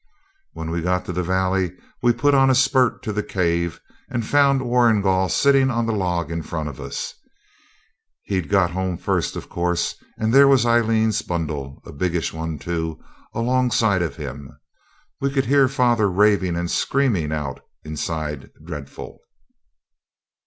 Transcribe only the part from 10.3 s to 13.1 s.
there was Aileen's bundle, a biggish one too,